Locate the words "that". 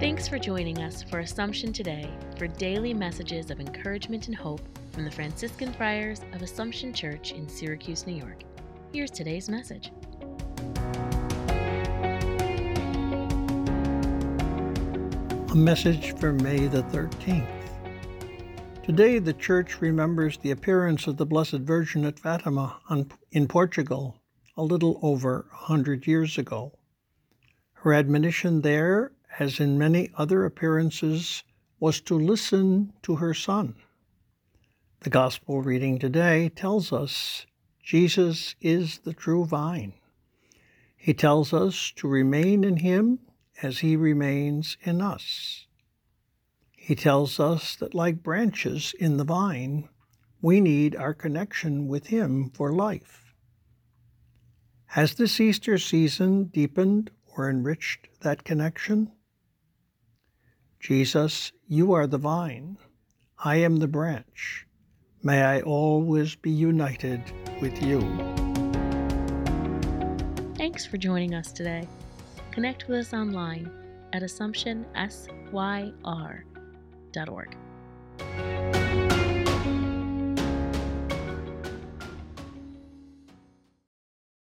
47.76-47.94, 58.20-58.44